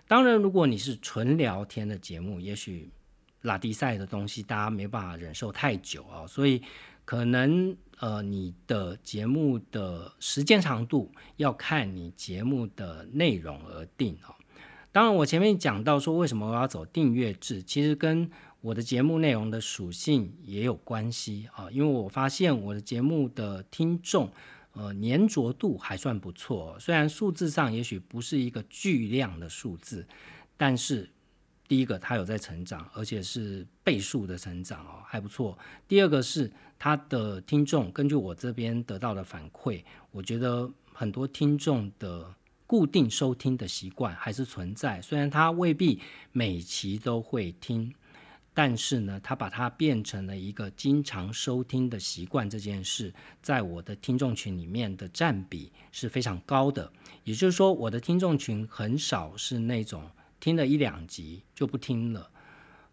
[0.09, 2.91] 当然，如果你是纯聊天的节目，也许
[3.43, 6.63] 拉迪赛的东西大家没办法忍受太久啊，所以
[7.05, 14.35] 可能呃你的节目的时间长度要看你节目的内容而定哦。
[14.91, 18.31] 当然，我前面讲到说为什么我要走订阅制，其实跟
[18.63, 24.33] 我的节目内容的属性也有关系啊，因为我发现我的节目的听众。
[24.79, 30.07] 呃，粘着度还算不错，虽然数字上也许不是一个巨量的数字，
[30.55, 31.09] 但是
[31.67, 35.59] 第一个它有在成长，而且是倍数的成长哦，还不错。
[35.89, 42.35] 第二个是它的听众，根据我这边得到的反馈，我觉得很多听众的
[42.67, 45.99] 固定收听的习惯还是存在，虽然他未必
[46.33, 47.95] 每期都会听。
[48.59, 56.91] 但是呢，他把它变成了一个经常收听的习惯，这件事在我的听众群里面的占比是非常高的。
[57.25, 62.31] 也就是说，我的听众群很少是那种听了一两集就不听了，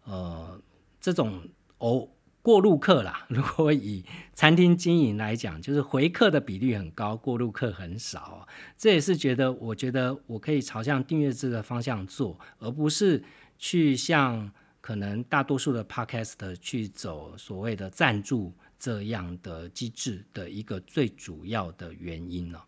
[0.04, 0.60] 呃，
[1.00, 1.48] 这种
[1.78, 2.06] 哦
[2.42, 3.24] 过路客啦。
[3.30, 4.04] 如果以
[4.34, 8.46] 餐厅经营来讲，就是回客的比率很高，过路客很少。
[8.76, 13.24] 这也是觉得，我觉得我可以朝向订阅制的方向做，而不是
[13.58, 14.52] 去像。
[14.84, 22.60] 可能大多数的 podcast 去走所谓的赞助这样的机制的一个最主要的原因呢？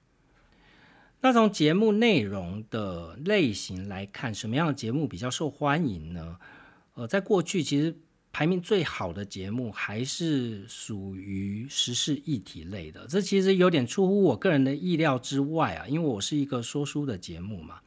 [1.20, 6.38] 那从节目内容的类型来看，什么样的节目比较受欢迎呢？
[6.94, 7.94] 呃，在过去其实
[8.32, 17.80] 排名最好的节目还是属于时事议题类的，这其实有点出乎我个人的意料之外啊，因为我是一个说书的节目嘛。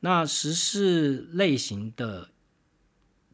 [0.00, 2.28] 那时事类型的。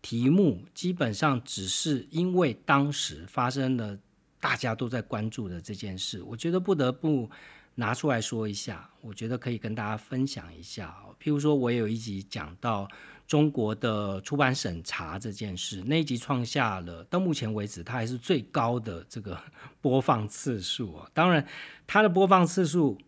[0.02, 3.96] 题目基本上只是因为当时发生了
[4.40, 7.30] 大家都在关注的这件事，我觉得不得不
[7.76, 8.90] 拿出来说一下。
[9.00, 10.94] 我觉得可以跟大家分享一下。
[11.22, 12.88] 譬如说，我有一集讲到
[13.26, 19.40] 中国的出版审查这件事，那一集创下了到目前为止它还是最高的这个
[19.80, 21.08] 播放次数啊。
[21.14, 21.46] 当然，
[21.86, 22.98] 它的播放次数。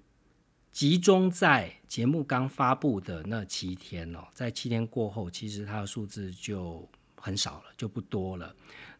[0.70, 6.84] 集中在节目刚发布的那七天哦，在七天过后，其实它的数字就
[7.14, 8.52] 很少了，就不多了。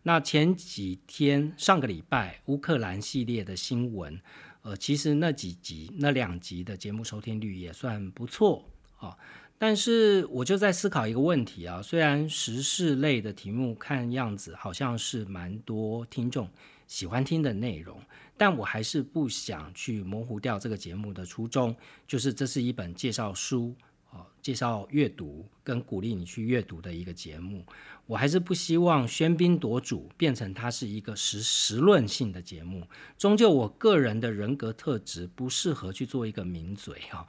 [0.05, 4.17] 那前几天上个礼拜乌克兰系列的新闻，
[4.63, 8.65] 呃，其实那几集那两集的节目收听率也算不错
[8.99, 9.19] 啊。
[9.59, 16.49] 但是我就在思考一个问题啊，虽然时事类的题目看样子好像是蛮多听众
[16.87, 18.01] 喜欢听的内容。
[18.37, 21.75] 但我还是不想去模糊掉这个节目的初衷，
[22.07, 23.75] 就是这是一本介绍书，
[24.11, 27.65] 啊，介绍阅读跟鼓励你去阅读的一个节目。
[28.07, 32.87] 我还是不希望喧宾夺主，变成它是一个实实论性的节目。
[33.17, 37.27] 终究我个人的人格特质不适合去做一个名嘴哈。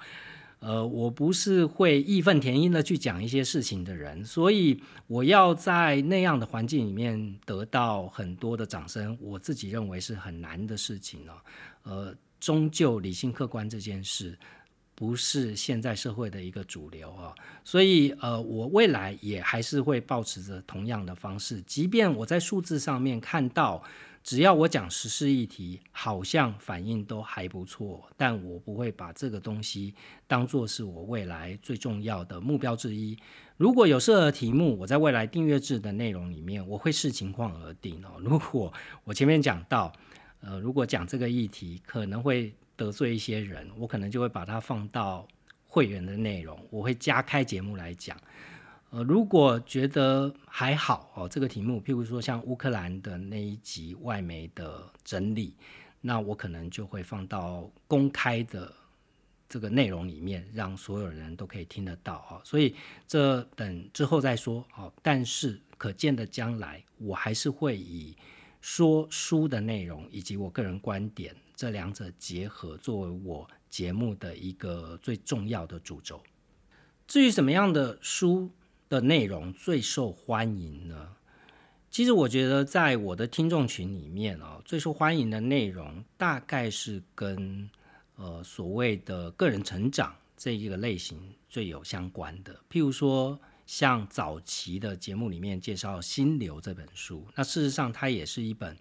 [0.65, 11.33] 呃，我不是会义愤填膺的去讲一些事情的人，所以我要在那样的环境里面得到很多的掌声，我自己认为是很难的事情哦。
[11.83, 14.35] 呃，终究理性客观这件事。
[14.97, 17.35] 不是现在社会的一个主流啊，
[17.65, 23.83] 所以呃，我未来也还是会保持着同样的方式，即便我在数字上面看到，
[24.25, 29.93] 只要我讲时事议题，好像反应都还不错，但我不会把这个东西
[30.25, 33.15] 当做是我未来最重要的目标之一。
[33.55, 38.13] 如果有适合题目，我在未来订阅制的内容里面，我会视情况而定哦。
[38.19, 38.73] 如果
[39.03, 39.93] 我前面讲到，
[40.41, 42.51] 呃，如果讲这个议题可能会。
[42.77, 45.25] 得罪一些人，我可能就会把它放到
[45.65, 48.17] 会员的内容，我会加开节目来讲。
[48.91, 55.53] 呃，如果觉得还好哦，这个题目，譬如说像乌克兰的那一集外媒的整理，
[55.99, 58.73] 那我可能就会放到公开的
[59.49, 62.39] 这个内容里面，让所有人都可以听得到哦。
[62.43, 62.73] 所以
[63.05, 64.91] 这等之后再说哦。
[65.01, 68.15] 但是可见的将来，我还是会以
[68.61, 71.35] 说书的内容以及我个人观点。
[71.53, 76.21] 这两者结合，作为我节目的一个最重要的主轴。
[77.07, 78.51] 至于什么样的书
[78.89, 81.09] 的内容最受欢迎呢？
[81.89, 87.69] 其实我觉得，在我的听众群里面啊，最受欢迎的内容大概是跟
[88.15, 91.17] 呃所谓的个人成长这一个类型
[91.49, 92.53] 最有相关的。
[92.69, 98.77] 譬如说，像早期的节目里面介绍《心流》这本书，那事实上它也是一本。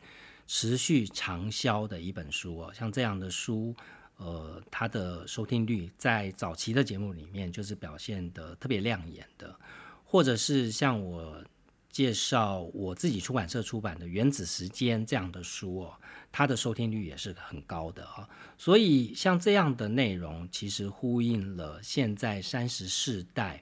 [0.47, 3.75] 持续长销的一本书哦，像这样的书，
[4.19, 9.59] 呃，它的收听率在早期的节目里面就是表现的特别亮眼的，
[10.05, 11.43] 或者是像我
[11.91, 15.95] 介绍我自己出版社出版的《原子时间》这样的书哦，
[16.31, 18.29] 它的收听率也是很高的啊。
[18.59, 23.61] 所以像这样的内容，其实呼应了现在三十世代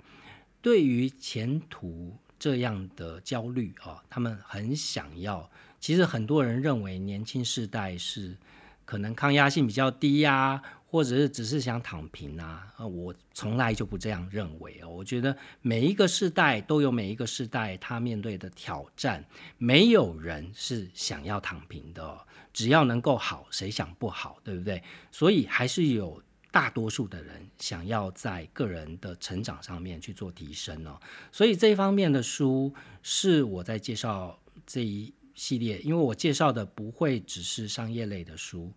[0.61, 5.51] 对于前途这样的焦虑啊，他们很想要。
[5.78, 8.36] 其实很多人认为年轻世代是
[8.84, 10.62] 可能抗压性比较低呀，
[10.93, 12.70] 或者是只是想躺平啊。
[12.76, 14.90] 呃，我从来就不这样认为哦。
[14.90, 19.24] 我觉得每一个世代都有每一个世代他面对的挑战，
[19.57, 22.18] 没有人是想要躺平的。
[22.53, 24.82] 只要能够好，谁想不好，对不对？
[25.11, 31.01] 所以还是有大多数的人想要在个人的成长上面去做提升哦。
[31.32, 35.11] 所以这一方面的书是我在介绍这一。
[35.34, 38.70] 系列，因为我介绍的不会只是商业类的书，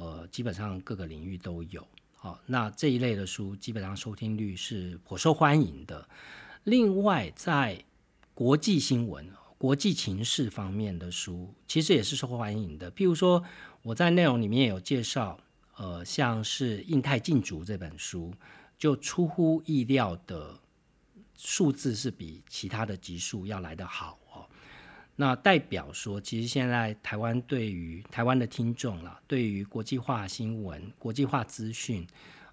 [0.00, 1.86] 呃，基本上各个领域都有。
[2.16, 6.08] 好，那这一类的书基本上收听率是颇受欢迎的。
[6.64, 7.84] 另外，在
[8.32, 12.90] 国际新闻、国际情势方面的书，其实也是受欢迎的。
[12.92, 13.44] 譬如说，
[13.82, 15.38] 我在内容里面有介绍，
[15.76, 18.32] 呃，像是《印太禁足》这本书，
[18.78, 20.58] 就出乎意料的
[21.36, 24.18] 数字是比其他的集数要来得好。
[25.20, 32.06] 那代表说，其实现在台湾对于台湾的听众啦，对于国际化新闻、国际化资讯，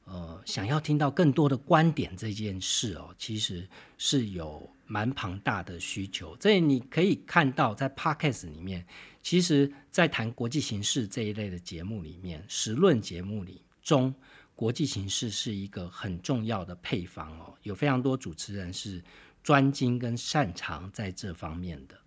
[0.03, 3.65] 呃，想要听到更多的观点这件事哦，其实
[3.97, 6.35] 是有蛮庞大的需求。
[6.41, 8.85] 这你可以看到，在 Podcast 里面，
[9.23, 14.13] 其实在谈国际形势这一类的节目里面，时论节目里中，
[14.57, 19.01] 国际形势是一个很重要的配方哦，有非常多主持人是
[19.41, 21.97] 专精跟擅长在这方面的。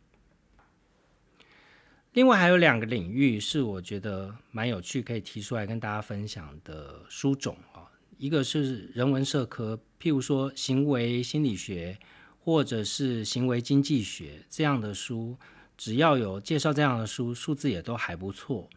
[2.13, 7.87] 另外还有两个领域是我觉得蛮有趣，可以提出来跟大家分享的书种啊，
[8.19, 11.97] 一个是人文社科，譬如说行为心理学
[12.41, 15.37] 或者是行为经济学这样的书，
[15.77, 18.69] 只要有介绍这样的书，数字也都还不错。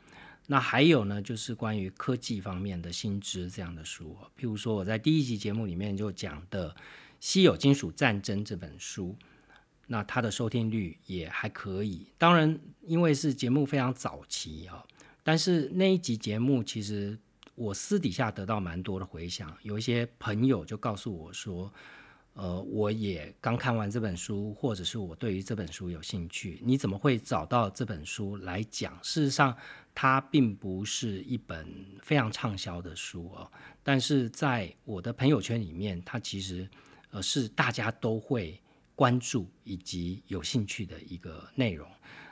[0.45, 6.69] 那还有呢，就是关于科技方面的新知这样的书，譬如说我在第一集节目里面就讲的
[7.19, 9.15] 《稀有金属战争》这本书。
[9.85, 14.83] 那它的收听率也还可以，当然因为是节目非常早期啊，
[15.23, 17.17] 但是那一集节目其实
[17.53, 21.71] 我私底下得到蛮多的回响，有一些朋友就告诉我说，
[22.33, 28.97] 呃，我也刚看完这本书，或者是我对于这本书有兴趣，你怎么会找到这本书来讲？
[29.03, 29.55] 事实上，
[29.93, 31.67] 它并不是一本
[32.01, 33.51] 非常畅销的书哦，
[33.83, 36.67] 但是在我的朋友圈里面，它其实
[37.11, 38.57] 呃是大家都会。
[38.95, 41.89] 关注以及有兴趣的一个内容，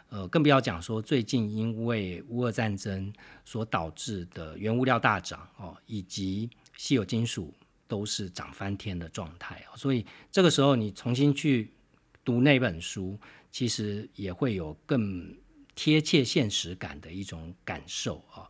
[0.10, 3.12] 呃，更不要讲说最近因为乌俄战争
[3.46, 7.54] 所导致的原物料大涨哦，以及稀有金属
[7.88, 11.72] 都是涨翻天的状态所以这个时候你重新去
[12.24, 13.20] 读那本书，
[13.52, 15.36] 其实也会有更
[15.74, 18.48] 贴切现实感的一种感受啊。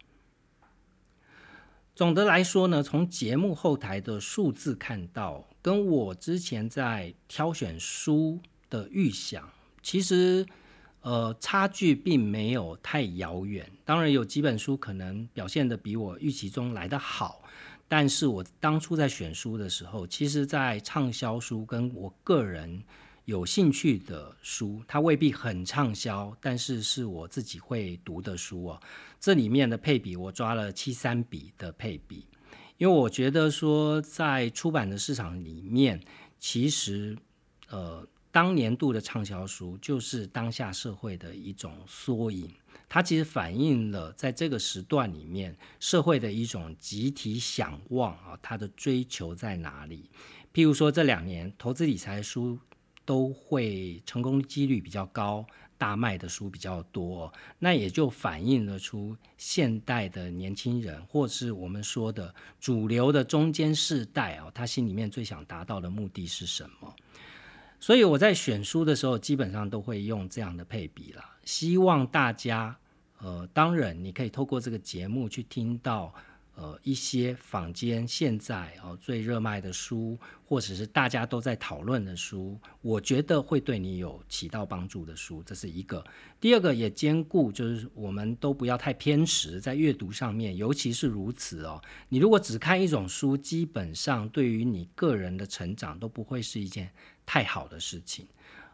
[1.94, 8.39] 总的来说呢，从节目后台的数字看到，跟我之前在挑选书
[8.70, 9.48] 的预想，
[9.84, 10.46] 其实
[11.02, 13.70] 呃差距并没有太遥远。
[13.84, 17.44] 当然有几本书可能表现的比我预期中来得好，
[17.88, 22.84] 但是我当初在选书的时候，其实在畅销书跟我个人。
[23.32, 28.82] 有兴趣的书，它未必很畅销，但是是我自己会读的书哦。
[29.21, 32.27] 这里面的配比我抓了七三比的配比，
[32.77, 35.97] 因为我觉得说在出版的市场里面，
[36.39, 37.17] 其实
[37.69, 42.53] 呃当年度的畅销书就是当下社会的一种缩影，
[42.89, 50.09] 它其实反映了在这个时段里面社会的一种集体想望啊，它的追求在哪里？
[50.53, 52.59] 譬如说这两年投资理财书。
[53.06, 55.45] 都会成功几率比较高，
[55.78, 66.95] 大卖的书比较多，那也就反映了出现代的年轻人，或是我们说的主流的中间世代啊，他心里面最想达到的目的是什么？
[67.80, 72.78] 所以我在选书的时候，基本上都会用这样的配比啦，希望大家，
[73.18, 76.14] 呃，当然你可以透过这个节目去听到。
[76.56, 86.04] 呃，一些坊间现在哦最热卖的书，或者是大家都在讨论的书，我觉得会对你有起到帮助的书，这是一个。
[86.39, 91.82] 第二个也兼顾，就是我们都不要太偏食，在阅读上面，尤其是如此哦。
[92.10, 96.91] 你如果只看一种书，基本上对于你个人的成长都不会是一件
[97.26, 98.28] 太好的事情。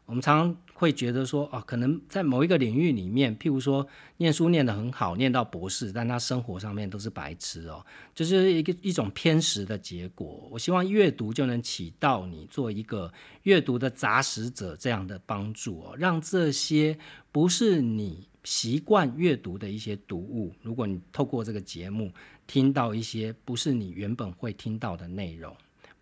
[0.07, 3.85] 我们常常会觉得说，哦，可能在某一个领域里面，譬如说
[4.15, 7.85] 念书念得很好，念到博士，但他生活上面都是白痴哦，
[8.15, 10.47] 就是一个一种偏食的结果。
[10.49, 13.11] 我希望阅读就能起到你做一个
[13.43, 16.97] 阅读的杂食者这样的帮助哦，让这些
[17.33, 22.09] 不是你习惯阅读的一些读物，如果你透过这个节目
[22.47, 25.53] 听到一些不是你原本会听到的内容，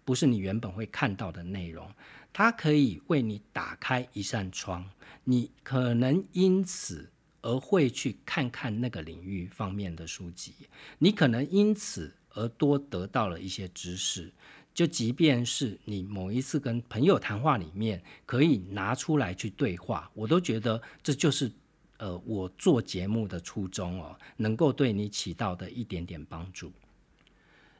[0.05, 1.85] 不是你原本会看到的内容。
[2.31, 4.89] 它可以为你打开一扇窗，
[5.23, 7.09] 你可能因此
[7.41, 10.53] 而会去看看那个领域方面的书籍，
[10.99, 14.31] 你可能因此而多得到了一些知识。
[14.73, 21.49] 就即便是你某一次跟朋友谈话里面可以拿出来去对话，我都觉得这就是
[21.97, 26.73] 呃我做节目的初衷哦，能够对你起到的一点点帮助。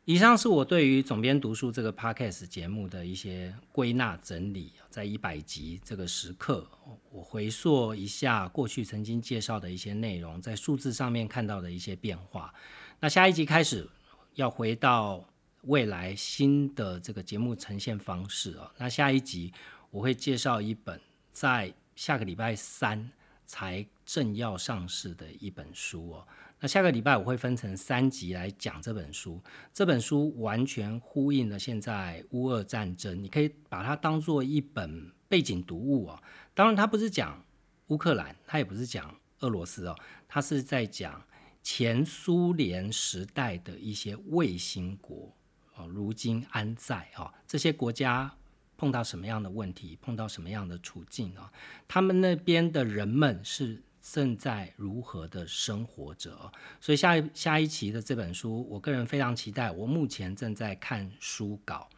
[0.05, 6.69] 以上是我对于总编读书这个 podcast 节目的一些归纳整理，在一百集这个时刻，
[7.09, 12.53] 我回溯一下过去曾经介绍的一些内容，在数字上面看到的一些变化。
[12.99, 13.89] 那下一集开始
[14.35, 15.27] 要回到
[15.63, 18.69] 未来新的这个节目呈现方式哦。
[18.77, 19.51] 那下一集
[19.89, 21.01] 我会介绍一本
[21.31, 23.09] 在下个礼拜三
[23.47, 26.27] 才正要上市的一本书哦。
[26.67, 29.41] 下个礼拜我会分成三集来讲这本书。
[29.73, 36.23] 这本书完全呼应了现在乌俄战争，你可以把它当做一本背景读物哦。
[36.53, 37.43] 当然，它不是讲
[37.87, 39.95] 乌克兰，它也不是讲俄罗斯哦，
[40.27, 41.21] 它是在讲
[41.61, 45.35] 前苏联时代的一些卫星国
[45.75, 47.33] 哦，如今安在哦？
[47.45, 48.33] 这些国家
[48.77, 51.51] 碰到什么样的问题，碰到什么样的处境啊？
[51.87, 53.81] 他们那边的人们是。
[54.11, 59.71] 正在如何的生活着，所以下一下一期的这本书，我个人非常期待。
[59.71, 61.89] 我目前正在看书稿，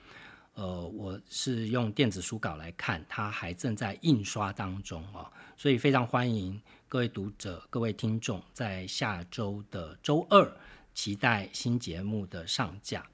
[0.53, 10.49] 呃，我是用电子书稿来看，它还正在印刷当中哦，所以非常欢迎各位读者、各位听众在下周的周二
[10.93, 13.05] 期待新节目的上架。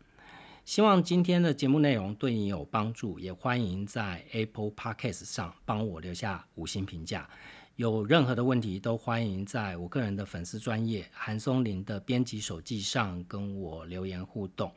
[0.65, 7.27] 希望今天的节目内容对你有帮助，也欢迎在 Apple Podcast 上帮我留下五星评价。
[7.75, 14.71] 有任何的问题，都欢迎在我个人的粉丝专业韩松林的编辑手记上跟我留言互动。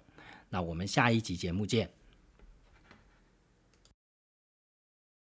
[0.48, 1.90] 那我们下一集节目见。